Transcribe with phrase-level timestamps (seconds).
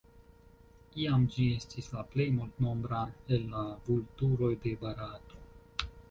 [1.01, 3.01] Iam ĝi estis la plej multnombra
[3.37, 5.43] el la vulturoj de Barato.